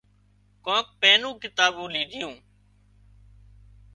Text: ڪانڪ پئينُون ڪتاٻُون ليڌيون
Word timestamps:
ڪانڪ 0.65 0.87
پئينُون 1.01 1.33
ڪتاٻُون 1.41 1.89
ليڌيون 1.95 2.35